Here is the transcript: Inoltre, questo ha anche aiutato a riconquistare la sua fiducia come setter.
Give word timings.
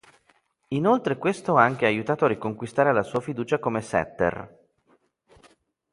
Inoltre, 0.69 1.19
questo 1.19 1.57
ha 1.57 1.63
anche 1.63 1.85
aiutato 1.85 2.25
a 2.25 2.29
riconquistare 2.29 2.91
la 2.91 3.03
sua 3.03 3.19
fiducia 3.21 3.59
come 3.59 3.81
setter. 3.81 4.57